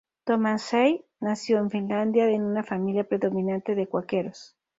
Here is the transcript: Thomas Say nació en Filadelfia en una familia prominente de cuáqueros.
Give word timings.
Thomas 0.23 0.63
Say 0.63 1.05
nació 1.19 1.59
en 1.59 1.69
Filadelfia 1.69 2.27
en 2.31 2.41
una 2.41 2.63
familia 2.63 3.03
prominente 3.03 3.75
de 3.75 3.85
cuáqueros. 3.85 4.55